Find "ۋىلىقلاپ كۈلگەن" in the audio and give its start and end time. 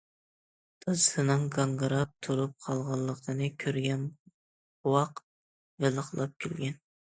5.87-6.85